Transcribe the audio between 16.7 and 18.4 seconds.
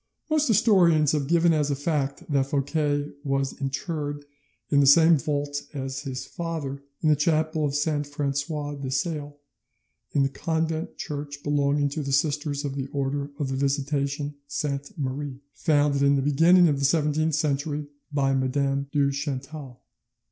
the seventeenth century by